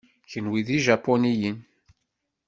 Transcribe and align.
Kenwi 0.29 0.61
d 0.65 0.67
Ijapuniyen? 0.77 1.57